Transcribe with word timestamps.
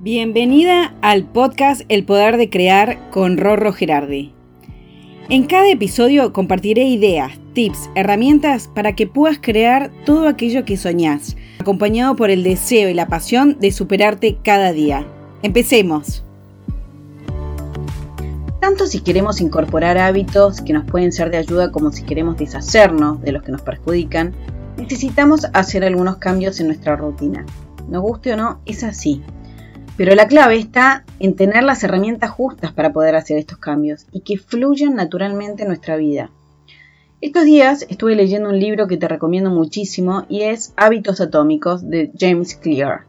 Bienvenida 0.00 0.94
al 1.02 1.24
podcast 1.24 1.80
El 1.88 2.04
Poder 2.04 2.36
de 2.36 2.48
Crear 2.48 3.10
con 3.10 3.36
Rorro 3.36 3.72
Gerardi. 3.72 4.32
En 5.28 5.44
cada 5.46 5.68
episodio 5.72 6.32
compartiré 6.32 6.84
ideas, 6.84 7.32
tips, 7.52 7.90
herramientas 7.96 8.68
para 8.72 8.94
que 8.94 9.08
puedas 9.08 9.40
crear 9.40 9.90
todo 10.06 10.28
aquello 10.28 10.64
que 10.64 10.76
soñás, 10.76 11.36
acompañado 11.58 12.14
por 12.14 12.30
el 12.30 12.44
deseo 12.44 12.88
y 12.88 12.94
la 12.94 13.08
pasión 13.08 13.58
de 13.58 13.72
superarte 13.72 14.38
cada 14.44 14.72
día. 14.72 15.04
Empecemos. 15.42 16.24
Tanto 18.60 18.86
si 18.86 19.00
queremos 19.00 19.40
incorporar 19.40 19.98
hábitos 19.98 20.60
que 20.60 20.74
nos 20.74 20.84
pueden 20.84 21.10
ser 21.10 21.32
de 21.32 21.38
ayuda 21.38 21.72
como 21.72 21.90
si 21.90 22.04
queremos 22.04 22.36
deshacernos 22.36 23.20
de 23.20 23.32
los 23.32 23.42
que 23.42 23.50
nos 23.50 23.62
perjudican, 23.62 24.32
necesitamos 24.76 25.44
hacer 25.54 25.82
algunos 25.82 26.18
cambios 26.18 26.60
en 26.60 26.68
nuestra 26.68 26.94
rutina. 26.94 27.44
Nos 27.88 28.02
guste 28.02 28.34
o 28.34 28.36
no, 28.36 28.60
es 28.64 28.84
así. 28.84 29.24
Pero 29.98 30.14
la 30.14 30.28
clave 30.28 30.56
está 30.56 31.04
en 31.18 31.34
tener 31.34 31.64
las 31.64 31.82
herramientas 31.82 32.30
justas 32.30 32.72
para 32.72 32.92
poder 32.92 33.16
hacer 33.16 33.36
estos 33.36 33.58
cambios 33.58 34.06
y 34.12 34.20
que 34.20 34.38
fluyan 34.38 34.94
naturalmente 34.94 35.62
en 35.62 35.68
nuestra 35.68 35.96
vida. 35.96 36.30
Estos 37.20 37.44
días 37.44 37.84
estuve 37.88 38.14
leyendo 38.14 38.48
un 38.48 38.60
libro 38.60 38.86
que 38.86 38.96
te 38.96 39.08
recomiendo 39.08 39.50
muchísimo 39.50 40.24
y 40.28 40.42
es 40.42 40.72
Hábitos 40.76 41.20
Atómicos 41.20 41.90
de 41.90 42.12
James 42.16 42.54
Clear. 42.54 43.06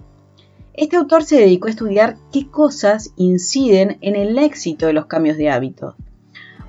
Este 0.73 0.95
autor 0.95 1.23
se 1.23 1.39
dedicó 1.39 1.67
a 1.67 1.71
estudiar 1.71 2.17
qué 2.33 2.47
cosas 2.47 3.13
inciden 3.17 3.99
en 4.01 4.15
el 4.15 4.35
éxito 4.39 4.87
de 4.87 4.93
los 4.93 5.05
cambios 5.05 5.37
de 5.37 5.51
hábitos. 5.51 5.93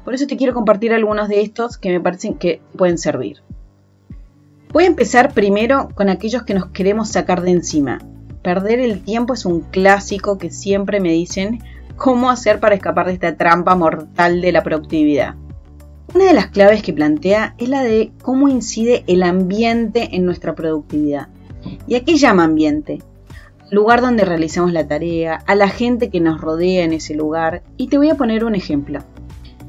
Por 0.04 0.12
eso 0.12 0.26
te 0.26 0.36
quiero 0.36 0.52
compartir 0.52 0.92
algunos 0.92 1.30
de 1.30 1.40
estos 1.40 1.78
que 1.78 1.88
me 1.88 2.00
parecen 2.00 2.34
que 2.34 2.60
pueden 2.76 2.98
servir. 2.98 3.38
Voy 4.70 4.84
a 4.84 4.88
empezar 4.88 5.32
primero 5.32 5.88
con 5.94 6.10
aquellos 6.10 6.42
que 6.42 6.52
nos 6.52 6.66
queremos 6.66 7.08
sacar 7.08 7.40
de 7.40 7.52
encima, 7.52 8.00
Perder 8.42 8.80
el 8.80 9.02
tiempo 9.02 9.34
es 9.34 9.44
un 9.44 9.60
clásico 9.60 10.38
que 10.38 10.50
siempre 10.50 10.98
me 10.98 11.12
dicen 11.12 11.62
cómo 11.96 12.30
hacer 12.30 12.58
para 12.58 12.74
escapar 12.74 13.06
de 13.06 13.12
esta 13.12 13.36
trampa 13.36 13.74
mortal 13.74 14.40
de 14.40 14.52
la 14.52 14.62
productividad. 14.62 15.34
Una 16.14 16.24
de 16.24 16.32
las 16.32 16.46
claves 16.46 16.82
que 16.82 16.94
plantea 16.94 17.54
es 17.58 17.68
la 17.68 17.82
de 17.82 18.12
cómo 18.22 18.48
incide 18.48 19.04
el 19.06 19.22
ambiente 19.22 20.16
en 20.16 20.24
nuestra 20.24 20.54
productividad. 20.54 21.28
¿Y 21.86 21.94
a 21.96 22.04
qué 22.04 22.16
llama 22.16 22.44
ambiente? 22.44 23.02
Lugar 23.70 24.00
donde 24.00 24.24
realizamos 24.24 24.72
la 24.72 24.88
tarea, 24.88 25.44
a 25.46 25.54
la 25.54 25.68
gente 25.68 26.08
que 26.08 26.20
nos 26.20 26.40
rodea 26.40 26.84
en 26.84 26.94
ese 26.94 27.14
lugar. 27.14 27.62
Y 27.76 27.88
te 27.88 27.98
voy 27.98 28.08
a 28.08 28.16
poner 28.16 28.44
un 28.44 28.54
ejemplo. 28.54 29.00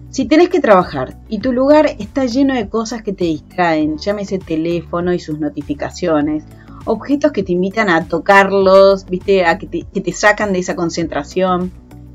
Si 0.09 0.25
tenés 0.25 0.49
que 0.49 0.61
trabajar 0.61 1.17
y 1.29 1.39
tu 1.39 1.51
lugar 1.53 1.85
está 1.99 2.25
lleno 2.25 2.53
de 2.53 2.69
cosas 2.69 3.03
que 3.03 3.13
te 3.13 3.25
distraen, 3.25 3.97
llámese 3.97 4.39
teléfono 4.39 5.13
y 5.13 5.19
sus 5.19 5.39
notificaciones, 5.39 6.43
objetos 6.85 7.31
que 7.31 7.43
te 7.43 7.51
invitan 7.51 7.89
a 7.89 8.07
tocarlos, 8.07 9.05
¿viste? 9.05 9.45
A 9.45 9.57
que 9.57 9.67
te, 9.67 10.13
sacan 10.13 10.53
de 10.53 10.59
esa 10.59 10.75
concentración. 10.75 11.71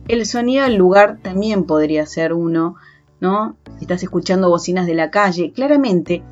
El 0.09 0.25
sonido 0.27 0.65
del 0.65 0.77
lugar 0.77 1.19
también 1.23 1.65
podría 1.65 2.07
ser 2.07 2.33
uno, 2.33 2.77
¿no? 3.21 3.57
Si 3.79 3.85
estás 3.85 4.03
escuchando 4.03 4.49
bocinas 4.49 4.87
de 4.87 4.95
la 4.95 5.11
calle, 5.11 5.53
claramente 5.53 6.23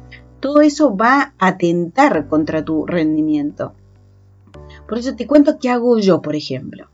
todo 0.40 0.60
eso 0.60 0.96
va 0.96 1.34
a 1.38 1.48
atentar 1.48 2.28
contra 2.28 2.64
tu 2.64 2.86
rendimiento. 2.86 3.72
Por 4.88 4.98
eso 4.98 5.16
te 5.16 5.26
cuento 5.26 5.58
qué 5.58 5.70
hago 5.70 5.98
yo, 5.98 6.20
por 6.20 6.36
ejemplo. 6.36 6.88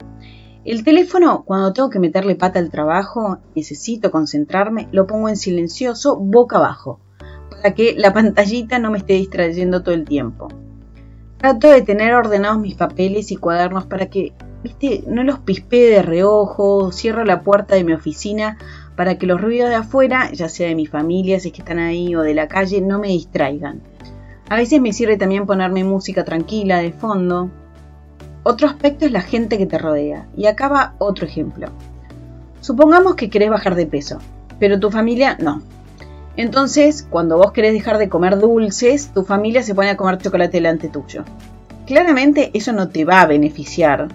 El 0.65 0.85
teléfono, 0.85 1.45
cuando 1.45 1.73
tengo 1.73 1.91
que 1.91 1.99
meterle 1.99 2.35
pata 2.35 2.59
al 2.59 2.71
trabajo, 2.71 3.39
necesito 3.57 4.11
concentrarme, 4.11 4.89
lo 4.93 5.07
pongo 5.07 5.29
en 5.29 5.37
silencioso 5.37 6.17
boca 6.17 6.59
abajo, 6.59 7.01
para 7.51 7.75
que 7.75 7.95
la 7.97 8.13
pantallita 8.15 8.79
no 8.79 8.91
me 8.91 8.99
esté 8.99 9.15
distrayendo 9.15 9.83
todo 9.83 9.95
el 9.95 10.05
tiempo. 10.05 10.49
Trato 11.41 11.71
de 11.71 11.81
tener 11.81 12.13
ordenados 12.13 12.61
mis 12.61 12.75
papeles 12.75 13.33
y 13.33 13.37
cuadernos 13.37 13.87
para 13.87 14.11
que, 14.11 14.35
no 15.07 15.25
los 15.25 15.39
pispee 15.39 15.89
de 15.89 16.03
reojo, 16.03 16.93
cierro 16.93 17.25
la 17.25 17.41
puerta 17.41 17.77
de 17.77 17.83
mi 17.83 17.95
oficina 17.95 18.59
para 18.95 19.17
que 19.17 19.25
los 19.25 19.41
ruidos 19.41 19.71
de 19.71 19.77
afuera, 19.77 20.31
ya 20.33 20.51
sea 20.51 20.69
de 20.69 20.75
mi 20.75 20.85
familia, 20.85 21.41
si 21.41 21.49
es 21.49 21.55
que 21.55 21.63
están 21.63 21.79
ahí 21.79 22.15
o 22.15 22.21
de 22.21 22.35
la 22.35 22.47
calle, 22.47 22.83
no 22.83 22.99
me 22.99 23.09
distraigan. 23.09 23.81
A 24.51 24.57
veces 24.57 24.83
me 24.83 24.93
sirve 24.93 25.17
también 25.17 25.47
ponerme 25.47 25.83
música 25.83 26.25
tranquila 26.25 26.77
de 26.77 26.93
fondo. 26.93 27.51
Otro 28.43 28.69
aspecto 28.69 29.07
es 29.07 29.13
la 29.13 29.23
gente 29.23 29.57
que 29.57 29.65
te 29.65 29.79
rodea. 29.79 30.29
Y 30.37 30.45
acá 30.45 30.69
va 30.69 30.95
otro 30.99 31.25
ejemplo. 31.25 31.69
Supongamos 32.61 33.15
que 33.15 33.31
querés 33.31 33.49
bajar 33.49 33.77
de 33.77 33.87
peso, 33.87 34.19
pero 34.59 34.79
tu 34.79 34.91
familia 34.91 35.39
no. 35.41 35.63
Entonces, 36.41 37.07
cuando 37.11 37.37
vos 37.37 37.53
querés 37.53 37.75
dejar 37.75 37.99
de 37.99 38.09
comer 38.09 38.39
dulces, 38.39 39.13
tu 39.13 39.25
familia 39.25 39.63
se 39.63 39.75
pone 39.75 39.91
a 39.91 39.99
comer 39.99 40.17
chocolate 40.17 40.57
delante 40.57 40.89
tuyo. 40.89 41.23
Claramente 41.87 42.51
eso 42.55 42.73
no 42.73 42.89
te 42.89 43.05
va 43.05 43.21
a 43.21 43.27
beneficiar, 43.27 44.09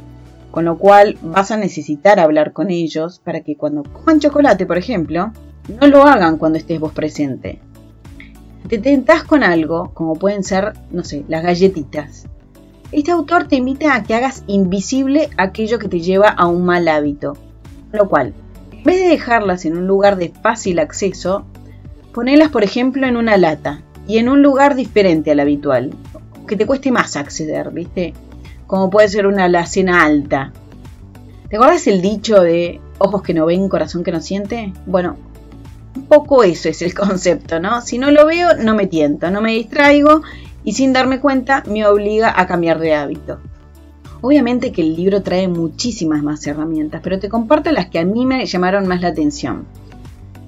con 0.50 0.66
lo 0.66 0.80
cual 0.80 1.20
vas 1.22 1.52
a 1.52 1.58
necesitar 1.58 2.20
hablar 2.20 2.52
con 2.52 2.72
ellos 2.72 3.22
para 3.24 3.42
que 3.42 3.56
cuando 3.56 3.84
coman 3.84 4.20
chocolate, 4.20 4.66
por 4.66 4.80
ejemplo, 4.80 5.34
no 5.80 5.86
lo 5.86 6.02
hagan 6.02 6.40
cuando 6.40 6.58
estés 6.58 6.80
vos 6.80 6.94
presente. 6.94 7.60
Te 8.68 8.80
tentás 8.80 9.24
con 9.24 9.44
algo, 9.44 9.92
como 9.94 10.16
pueden 10.16 10.44
ser, 10.44 10.74
no 10.90 11.04
sé, 11.04 11.26
las 11.28 11.44
galletitas. 11.44 12.26
Este 12.92 13.12
autor 13.12 13.48
te 13.48 13.58
invita 13.58 13.94
a 13.94 14.02
que 14.02 14.16
hagas 14.16 14.44
invisible 14.48 15.30
aquello 15.38 15.78
que 15.78 15.90
te 15.90 16.00
lleva 16.00 16.30
a 16.30 16.48
un 16.48 16.66
mal 16.66 16.88
hábito. 16.88 17.34
Con 17.92 18.00
lo 18.00 18.10
cual, 18.10 18.34
en 18.72 18.84
vez 18.84 19.00
de 19.00 19.10
dejarlas 19.10 19.66
en 19.66 19.78
un 19.78 19.86
lugar 19.86 20.16
de 20.16 20.34
fácil 20.42 20.80
acceso, 20.80 21.46
Ponelas, 22.16 22.48
por 22.48 22.64
ejemplo, 22.64 23.06
en 23.06 23.18
una 23.18 23.36
lata 23.36 23.82
y 24.08 24.20
en 24.20 24.30
un 24.30 24.42
lugar 24.42 24.76
diferente 24.76 25.32
al 25.32 25.42
habitual, 25.42 25.94
que 26.48 26.56
te 26.56 26.66
cueste 26.66 26.90
más 26.90 27.18
acceder, 27.18 27.72
¿viste? 27.72 28.14
Como 28.68 28.90
puede 28.90 29.10
ser 29.10 29.28
una 29.28 29.44
alacena 29.44 30.06
alta. 30.06 30.54
¿Te 31.50 31.58
acuerdas 31.58 31.88
el 31.88 32.02
dicho 32.02 32.40
de 32.40 32.80
ojos 33.00 33.22
que 33.22 33.34
no 33.34 33.46
ven, 33.46 33.68
corazón 33.68 34.06
que 34.06 34.14
no 34.14 34.22
siente? 34.22 34.72
Bueno, 34.86 35.18
un 35.94 36.06
poco 36.06 36.44
eso 36.44 36.70
es 36.70 36.82
el 36.82 36.94
concepto, 36.96 37.60
¿no? 37.60 37.82
Si 37.82 37.98
no 37.98 38.10
lo 38.12 38.26
veo, 38.26 38.56
no 38.56 38.76
me 38.76 38.88
tiento, 38.88 39.30
no 39.30 39.42
me 39.42 39.52
distraigo 39.52 40.22
y 40.64 40.72
sin 40.72 40.94
darme 40.94 41.20
cuenta 41.20 41.64
me 41.68 41.86
obliga 41.86 42.34
a 42.34 42.48
cambiar 42.48 42.80
de 42.80 42.96
hábito. 42.96 43.40
Obviamente 44.22 44.72
que 44.72 44.84
el 44.84 44.96
libro 44.96 45.22
trae 45.22 45.50
muchísimas 45.50 46.24
más 46.24 46.48
herramientas, 46.48 47.02
pero 47.04 47.20
te 47.20 47.28
comparto 47.28 47.74
las 47.74 47.88
que 47.88 48.00
a 48.00 48.06
mí 48.06 48.26
me 48.26 48.46
llamaron 48.46 48.88
más 48.88 49.02
la 49.02 49.10
atención. 49.10 49.66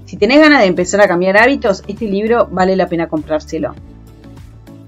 Si 0.08 0.16
tenés 0.16 0.40
ganas 0.40 0.62
de 0.62 0.68
empezar 0.68 1.02
a 1.02 1.08
cambiar 1.08 1.36
hábitos, 1.36 1.84
este 1.86 2.06
libro 2.06 2.48
vale 2.50 2.78
la 2.78 2.88
pena 2.88 3.10
comprárselo. 3.10 3.76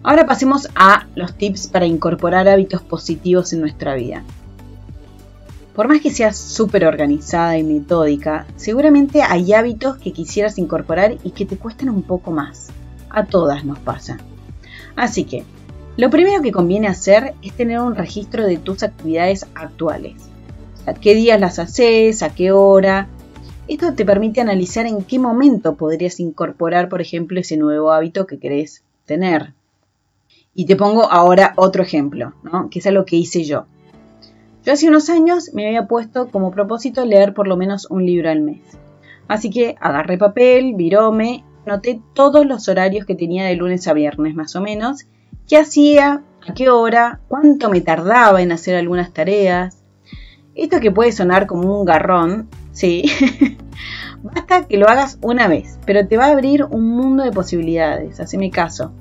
Ahora 0.02 0.25
pasemos 0.25 0.69
a 0.75 1.07
los 1.13 1.35
tips 1.35 1.68
para 1.68 1.85
incorporar 1.85 2.47
hábitos 2.47 2.81
positivos 2.81 3.52
en 3.52 3.59
nuestra 3.59 3.96
vida. 3.96 4.24
Por 5.75 5.90
más 5.90 6.00
que 6.00 6.09
seas 6.09 6.38
súper 6.38 6.85
organizada 6.85 7.57
y 7.57 7.63
metódica, 7.63 8.46
seguramente 8.56 9.22
hay 9.22 9.52
hábitos 9.52 9.97
que 9.97 10.13
quisieras 10.13 10.57
incorporar 10.57 11.18
y 11.22 11.31
que 11.31 11.46
te 11.46 11.57
cuestan 11.57 11.90
un 11.90 12.03
poco 12.03 12.31
más. 12.31 12.69
A 13.09 13.25
todas 13.25 13.66
nos 13.66 13.80
pasa. 13.80 14.19
Así 14.96 15.25
que, 15.25 15.44
lo 15.97 16.09
primero 16.09 16.41
que 16.41 16.53
conviene 16.53 16.88
hacer 16.88 17.34
es 17.41 17.51
tener 17.51 17.81
un 17.81 17.96
registro 17.96 18.46
de 18.46 18.56
tus 18.56 18.84
actividades 18.84 19.46
actuales. 19.53 20.13
O 20.88 20.94
qué 20.94 21.13
días 21.13 21.41
las 21.41 21.59
haces, 21.59 22.24
a 22.24 22.34
qué 22.34 22.53
hora, 22.53 23.09
esto 23.69 23.94
te 23.94 24.03
permite 24.03 24.41
analizar 24.41 24.88
en 24.88 25.03
qué 25.03 25.19
momento 25.19 25.75
podrías 25.75 26.19
incorporar, 26.19 26.90
por 26.90 27.02
ejemplo, 27.02 27.40
ese 27.40 27.56
nuevo 27.56 27.91
hábito 27.91 28.25
que 28.25 28.40
querés 28.40 28.84
tener. 29.06 29.53
Y 30.56 30.66
te 30.66 30.75
pongo 30.75 31.03
ahora 31.03 31.53
otro 31.56 31.84
ejemplo, 31.84 32.34
¿no? 32.41 32.72
que 32.72 32.80
es 32.80 32.88
algo 32.88 33.06
que 33.06 33.18
hice 33.18 33.44
yo. 33.44 33.68
Yo 34.66 34.74
hace 34.74 34.90
unos 34.90 35.09
años 35.09 35.52
me 35.53 35.68
había 35.68 35.85
puesto 35.85 36.30
como 36.30 36.52
propósito 36.52 37.06
leer 37.06 37.35
por 37.35 37.47
lo 37.47 37.57
menos 37.57 37.85
un 37.91 38.07
libro 38.07 38.31
al 38.31 38.41
mes. 38.41 38.62
Así 39.28 39.52
que 39.52 39.75
agarré 39.80 40.18
papel, 40.18 40.74
viróme, 40.74 41.44
noté 41.68 42.01
todos 42.16 42.47
los 42.47 42.68
horarios 42.68 43.06
que 43.06 43.13
tenía 43.13 43.46
de 43.46 43.56
lunes 43.56 43.88
a 43.88 43.94
viernes 43.94 44.34
más 44.34 44.56
o 44.56 44.62
menos, 44.62 45.06
qué 45.47 45.57
hacía, 45.57 46.24
a 46.47 46.53
qué 46.56 46.69
hora, 46.69 47.19
cuánto 47.28 47.69
me 47.69 47.81
tardaba 47.81 48.41
en 48.41 48.51
hacer 48.51 48.75
algunas 48.75 49.13
tareas. 49.13 49.83
Esto 50.56 50.80
que 50.80 50.92
puede 50.92 51.12
sonar 51.12 51.45
como 51.45 51.80
un 51.80 51.86
garrón, 51.86 52.50
Sí. 52.80 53.04
Basta 54.24 54.66
que 54.66 54.78
lo 54.78 54.88
hagas 54.88 55.18
una 55.22 55.50
vez, 55.50 55.78
pero 55.86 56.08
te 56.08 56.16
va 56.16 56.28
a 56.28 56.31
abrir 56.31 56.64
un 56.64 56.88
mundo 56.92 57.26
de 57.26 57.31
posibilidades. 57.34 58.22
Haceme 58.22 58.52
caso. 58.52 58.94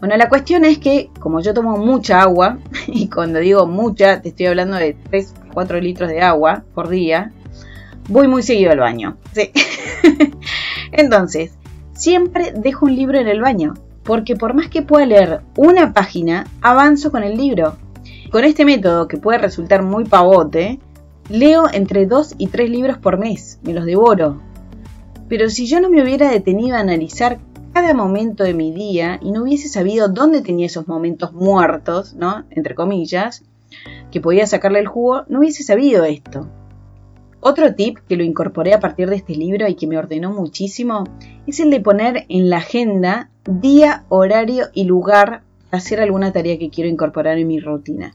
Bueno, 0.00 0.16
la 0.16 0.30
cuestión 0.30 0.64
es 0.64 0.78
que, 0.78 1.10
como 1.20 1.40
yo 1.40 1.52
tomo 1.52 1.76
mucha 1.76 2.22
agua, 2.22 2.60
y 2.86 3.10
cuando 3.10 3.40
digo 3.40 3.66
mucha, 3.66 4.22
te 4.22 4.30
estoy 4.30 4.46
hablando 4.46 4.78
de 4.78 4.96
3 5.10 5.34
4 5.52 5.80
litros 5.80 6.08
de 6.08 6.22
agua 6.22 6.64
por 6.74 6.88
día, 6.88 7.30
voy 8.08 8.26
muy 8.26 8.42
seguido 8.42 8.72
al 8.72 8.78
baño. 8.78 9.18
Sí. 9.34 9.50
Entonces, 10.92 11.52
siempre 11.92 12.54
dejo 12.56 12.86
un 12.86 12.96
libro 12.96 13.18
en 13.18 13.28
el 13.28 13.42
baño, 13.42 13.74
porque 14.02 14.34
por 14.34 14.54
más 14.54 14.68
que 14.68 14.80
pueda 14.80 15.04
leer 15.04 15.40
una 15.58 15.92
página, 15.92 16.46
avanzo 16.62 17.10
con 17.10 17.22
el 17.22 17.36
libro. 17.36 17.76
Con 18.30 18.44
este 18.44 18.64
método, 18.64 19.08
que 19.08 19.18
puede 19.18 19.36
resultar 19.36 19.82
muy 19.82 20.06
pavote, 20.06 20.80
Leo 21.28 21.64
entre 21.72 22.06
dos 22.06 22.34
y 22.38 22.48
tres 22.48 22.70
libros 22.70 22.98
por 22.98 23.18
mes, 23.18 23.58
me 23.62 23.72
los 23.72 23.84
devoro. 23.84 24.40
Pero 25.28 25.48
si 25.48 25.66
yo 25.66 25.80
no 25.80 25.88
me 25.88 26.02
hubiera 26.02 26.30
detenido 26.30 26.76
a 26.76 26.80
analizar 26.80 27.38
cada 27.72 27.94
momento 27.94 28.44
de 28.44 28.54
mi 28.54 28.72
día 28.72 29.18
y 29.22 29.32
no 29.32 29.42
hubiese 29.42 29.68
sabido 29.68 30.08
dónde 30.08 30.42
tenía 30.42 30.66
esos 30.66 30.88
momentos 30.88 31.32
muertos, 31.32 32.14
¿no? 32.14 32.44
Entre 32.50 32.74
comillas, 32.74 33.42
que 34.10 34.20
podía 34.20 34.46
sacarle 34.46 34.80
el 34.80 34.88
jugo, 34.88 35.24
no 35.28 35.38
hubiese 35.38 35.62
sabido 35.62 36.04
esto. 36.04 36.48
Otro 37.40 37.74
tip 37.74 37.98
que 38.08 38.16
lo 38.16 38.22
incorporé 38.22 38.74
a 38.74 38.80
partir 38.80 39.08
de 39.08 39.16
este 39.16 39.34
libro 39.34 39.66
y 39.66 39.74
que 39.74 39.86
me 39.86 39.98
ordenó 39.98 40.32
muchísimo 40.32 41.04
es 41.46 41.58
el 41.60 41.70
de 41.70 41.80
poner 41.80 42.24
en 42.28 42.50
la 42.50 42.58
agenda 42.58 43.30
día, 43.44 44.04
horario 44.10 44.66
y 44.74 44.84
lugar 44.84 45.42
para 45.70 45.78
hacer 45.78 46.00
alguna 46.00 46.32
tarea 46.32 46.58
que 46.58 46.70
quiero 46.70 46.90
incorporar 46.90 47.38
en 47.38 47.48
mi 47.48 47.58
rutina. 47.58 48.14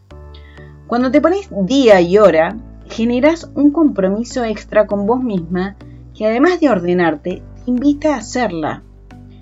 Cuando 0.87 1.11
te 1.11 1.19
pones 1.19 1.49
día 1.65 1.99
y 1.99 2.17
hora, 2.17 2.55
generas 2.97 3.47
un 3.53 3.69
compromiso 3.69 4.43
extra 4.43 4.87
con 4.87 5.05
vos 5.05 5.21
misma 5.21 5.75
que 6.15 6.25
además 6.25 6.59
de 6.59 6.71
ordenarte, 6.71 7.43
te 7.63 7.69
invita 7.69 8.15
a 8.15 8.17
hacerla. 8.17 8.81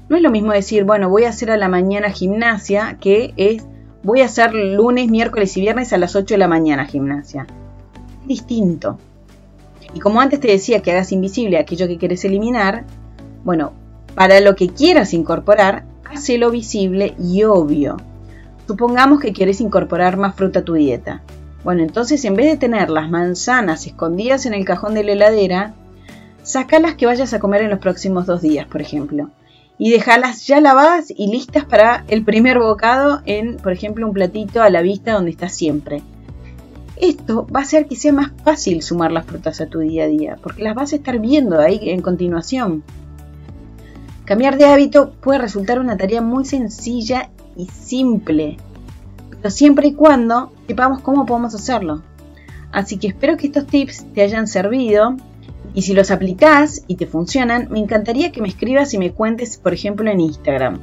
No 0.10 0.18
es 0.18 0.22
lo 0.22 0.30
mismo 0.30 0.52
decir, 0.52 0.84
bueno, 0.84 1.08
voy 1.10 1.24
a 1.24 1.30
hacer 1.30 1.52
a 1.52 1.56
la 1.56 1.70
mañana 1.70 2.10
gimnasia, 2.10 2.98
que 3.00 3.34
es, 3.38 3.66
voy 4.04 4.20
a 4.20 4.26
hacer 4.26 4.54
lunes, 4.54 5.10
miércoles 5.10 5.56
y 5.56 5.62
viernes 5.62 5.94
a 5.94 5.98
las 5.98 6.18
8 6.18 6.34
de 6.34 6.38
la 6.38 6.50
mañana 6.50 6.86
gimnasia. 6.86 7.48
Es 8.24 8.28
distinto. 8.28 9.00
Y 9.94 10.02
como 10.02 10.20
antes 10.20 10.42
te 10.42 10.50
decía 10.50 10.82
que 10.82 10.92
hagas 10.92 11.14
invisible 11.14 11.58
aquello 11.58 11.88
que 11.88 11.98
quieres 11.98 12.26
eliminar, 12.26 12.84
bueno, 13.46 13.72
para 14.16 14.42
lo 14.42 14.58
que 14.58 14.68
quieras 14.68 15.14
incorporar, 15.14 15.86
hazlo 16.04 16.52
visible 16.52 17.16
y 17.18 17.46
obvio. 17.46 17.96
Supongamos 18.68 19.22
que 19.22 19.32
quieres 19.32 19.62
incorporar 19.62 20.18
más 20.18 20.36
fruta 20.36 20.60
a 20.60 20.66
tu 20.66 20.74
dieta. 20.74 21.24
Bueno, 21.66 21.82
entonces 21.82 22.24
en 22.26 22.36
vez 22.36 22.46
de 22.46 22.58
tener 22.58 22.92
las 22.92 23.10
manzanas 23.10 23.88
escondidas 23.88 24.46
en 24.46 24.54
el 24.54 24.66
cajón 24.66 24.94
de 24.94 25.04
la 25.04 25.14
heladera, 25.14 25.74
sacalas 26.44 26.94
que 26.94 27.08
vayas 27.08 27.34
a 27.34 27.40
comer 27.40 27.64
en 27.64 27.72
los 27.72 27.80
próximos 27.80 28.28
dos 28.28 28.44
días, 28.44 28.68
por 28.68 28.82
ejemplo. 28.82 29.32
Y 29.80 29.90
dejalas 29.90 30.46
ya 30.46 30.62
lavadas 30.62 31.08
y 31.10 31.26
listas 31.26 31.66
para 31.66 32.06
el 32.08 32.24
primer 32.24 32.60
bocado 32.60 33.24
en, 33.26 33.58
por 33.58 33.72
ejemplo, 33.72 34.06
un 34.06 34.14
platito 34.14 34.62
a 34.62 34.70
la 34.70 34.84
vista 34.84 35.14
donde 35.14 35.32
estás 35.32 35.56
siempre. 35.56 36.04
Esto 36.98 37.48
va 37.48 37.62
a 37.62 37.64
hacer 37.64 37.88
que 37.88 37.96
sea 37.96 38.14
más 38.14 38.32
fácil 38.44 38.84
sumar 38.84 39.12
las 39.12 39.26
frutas 39.26 39.60
a 39.60 39.66
tu 39.66 39.80
día 39.80 40.04
a 40.04 40.08
día, 40.08 40.38
porque 40.44 40.62
las 40.62 40.76
vas 40.76 40.94
a 40.94 40.98
estar 40.98 41.18
viendo 41.18 41.60
ahí 41.60 41.80
en 41.90 42.02
continuación. 42.02 42.84
Cambiar 44.26 44.60
de 44.60 44.66
hábito 44.66 45.14
puede 45.20 45.40
resultar 45.40 45.80
una 45.80 45.98
tarea 45.98 46.22
muy 46.22 46.46
sencilla 46.46 47.32
y 47.58 47.66
simple, 47.66 48.58
pero 49.46 49.54
siempre 49.54 49.90
y 49.90 49.94
cuando 49.94 50.52
sepamos 50.66 51.02
cómo 51.02 51.28
podemos 51.28 51.54
hacerlo. 51.54 52.02
Así 52.72 52.98
que 52.98 53.10
espero 53.10 53.38
que 53.38 53.46
estos 53.46 53.68
tips 53.68 54.12
te 54.12 54.24
hayan 54.24 54.48
servido 54.48 55.18
y 55.76 55.84
si 55.84 55.94
los 55.94 56.10
aplicás 56.10 56.82
y 56.88 56.96
te 56.96 57.06
funcionan, 57.06 57.68
me 57.70 57.78
encantaría 57.78 58.32
que 58.32 58.42
me 58.42 58.48
escribas 58.48 58.96
y 58.96 58.98
me 58.98 59.12
cuentes, 59.12 59.58
por 59.58 59.72
ejemplo, 59.72 60.10
en 60.10 60.20
Instagram. 60.20 60.80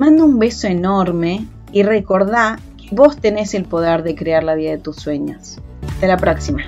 Manda 0.00 0.24
un 0.24 0.40
beso 0.40 0.66
enorme 0.66 1.46
y 1.70 1.84
recordá 1.84 2.58
que 2.76 2.88
vos 2.90 3.18
tenés 3.18 3.54
el 3.54 3.66
poder 3.66 4.02
de 4.02 4.16
crear 4.16 4.42
la 4.42 4.56
vida 4.56 4.72
de 4.72 4.78
tus 4.78 4.96
sueños. 4.96 5.60
Hasta 5.86 6.08
la 6.08 6.16
próxima. 6.16 6.64